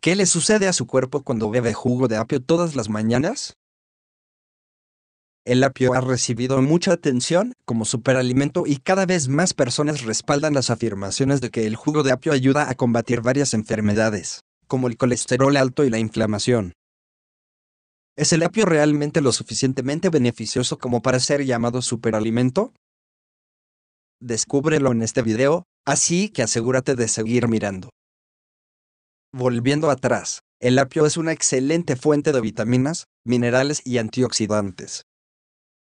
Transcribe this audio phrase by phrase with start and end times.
[0.00, 3.54] ¿Qué le sucede a su cuerpo cuando bebe jugo de apio todas las mañanas?
[5.44, 10.70] El apio ha recibido mucha atención como superalimento y cada vez más personas respaldan las
[10.70, 15.56] afirmaciones de que el jugo de apio ayuda a combatir varias enfermedades, como el colesterol
[15.56, 16.74] alto y la inflamación.
[18.16, 22.72] ¿Es el apio realmente lo suficientemente beneficioso como para ser llamado superalimento?
[24.20, 27.90] Descúbrelo en este video, así que asegúrate de seguir mirando.
[29.32, 35.02] Volviendo atrás, el apio es una excelente fuente de vitaminas, minerales y antioxidantes.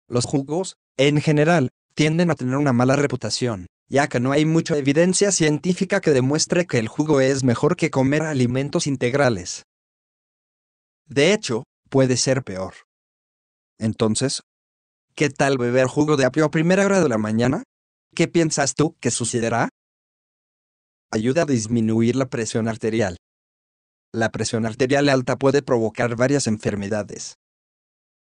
[0.08, 4.76] Los jugos, en general, tienden a tener una mala reputación, ya que no hay mucha
[4.76, 9.62] evidencia científica que demuestre que el jugo es mejor que comer alimentos integrales.
[11.06, 12.74] De hecho, puede ser peor.
[13.78, 14.42] Entonces,
[15.14, 17.62] ¿qué tal beber jugo de apio a primera hora de la mañana?
[18.14, 19.70] ¿Qué piensas tú que sucederá?
[21.10, 23.16] Ayuda a disminuir la presión arterial.
[24.12, 27.36] La presión arterial alta puede provocar varias enfermedades.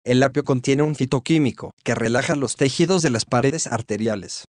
[0.05, 4.47] El apio contiene un fitoquímico que relaja los tejidos de las paredes arteriales.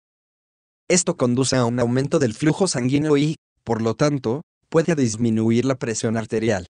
[0.88, 5.74] Esto conduce a un aumento del flujo sanguíneo y, por lo tanto, puede disminuir la
[5.74, 6.66] presión arterial.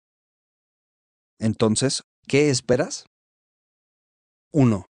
[1.39, 3.05] Entonces, ¿qué esperas?
[4.53, 4.85] 1.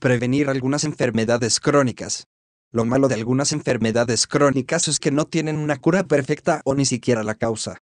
[0.00, 2.24] Prevenir algunas enfermedades crónicas.
[2.70, 6.86] Lo malo de algunas enfermedades crónicas es que no tienen una cura perfecta o ni
[6.86, 7.78] siquiera la causa.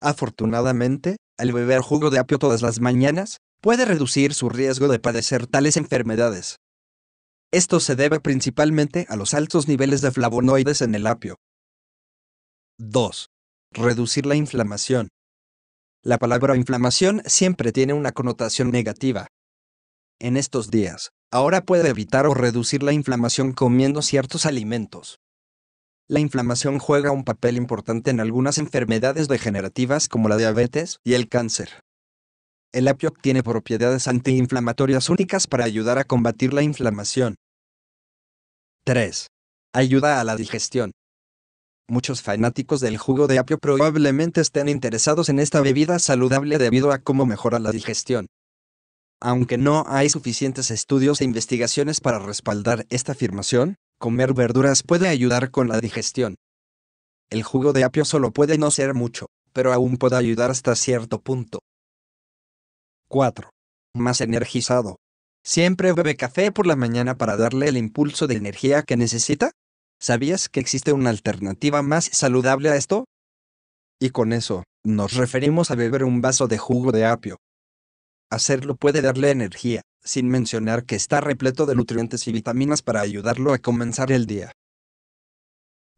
[0.00, 5.46] Afortunadamente, al beber jugo de apio todas las mañanas, puede reducir su riesgo de padecer
[5.46, 6.56] tales enfermedades.
[7.52, 11.36] Esto se debe principalmente a los altos niveles de flavonoides en el apio.
[12.78, 13.28] 2.
[13.72, 15.08] Reducir la inflamación.
[16.02, 19.28] La palabra inflamación siempre tiene una connotación negativa.
[20.20, 25.18] En estos días, ahora puede evitar o reducir la inflamación comiendo ciertos alimentos.
[26.08, 31.28] La inflamación juega un papel importante en algunas enfermedades degenerativas como la diabetes y el
[31.28, 31.80] cáncer.
[32.72, 37.34] El apio tiene propiedades antiinflamatorias únicas para ayudar a combatir la inflamación.
[38.84, 39.26] 3.
[39.72, 40.92] Ayuda a la digestión.
[41.88, 46.98] Muchos fanáticos del jugo de apio probablemente estén interesados en esta bebida saludable debido a
[46.98, 48.26] cómo mejora la digestión.
[49.20, 55.50] Aunque no hay suficientes estudios e investigaciones para respaldar esta afirmación, Comer verduras puede ayudar
[55.50, 56.36] con la digestión.
[57.30, 61.20] El jugo de apio solo puede no ser mucho, pero aún puede ayudar hasta cierto
[61.20, 61.60] punto.
[63.08, 63.50] 4.
[63.94, 64.96] Más energizado.
[65.42, 69.52] ¿Siempre bebe café por la mañana para darle el impulso de energía que necesita?
[69.98, 73.06] ¿Sabías que existe una alternativa más saludable a esto?
[73.98, 77.38] Y con eso, nos referimos a beber un vaso de jugo de apio.
[78.30, 83.52] Hacerlo puede darle energía, sin mencionar que está repleto de nutrientes y vitaminas para ayudarlo
[83.52, 84.52] a comenzar el día.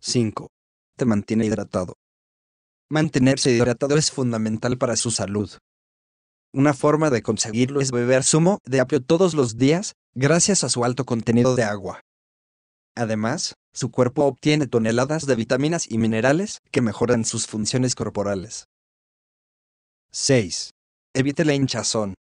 [0.00, 0.48] 5.
[0.96, 1.94] Te mantiene hidratado.
[2.90, 5.50] Mantenerse hidratado es fundamental para su salud.
[6.52, 10.84] Una forma de conseguirlo es beber zumo de apio todos los días, gracias a su
[10.84, 12.00] alto contenido de agua.
[12.96, 18.64] Además, su cuerpo obtiene toneladas de vitaminas y minerales que mejoran sus funciones corporales.
[20.10, 20.70] 6.
[21.14, 22.14] Evite la hinchazón.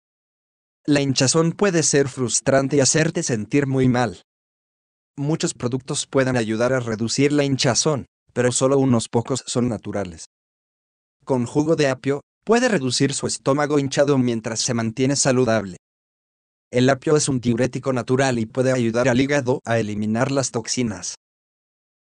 [0.88, 4.22] La hinchazón puede ser frustrante y hacerte sentir muy mal.
[5.16, 10.26] Muchos productos pueden ayudar a reducir la hinchazón, pero solo unos pocos son naturales.
[11.24, 15.78] Con jugo de apio, puede reducir su estómago hinchado mientras se mantiene saludable.
[16.70, 21.16] El apio es un diurético natural y puede ayudar al hígado a eliminar las toxinas.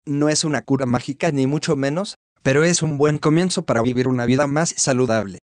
[0.07, 4.09] No es una cura mágica ni mucho menos, pero es un buen comienzo para vivir
[4.09, 5.41] una vida más saludable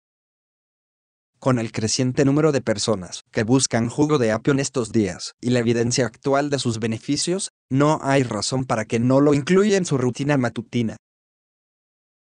[1.43, 5.49] con el creciente número de personas que buscan jugo de apio en estos días y
[5.49, 9.83] la evidencia actual de sus beneficios, no hay razón para que no lo incluya en
[9.83, 10.95] su rutina matutina.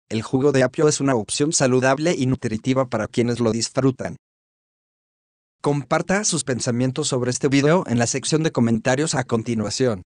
[0.07, 4.16] El jugo de apio es una opción saludable y nutritiva para quienes lo disfrutan.
[5.61, 10.03] Comparta sus pensamientos sobre este video en la sección de comentarios a continuación.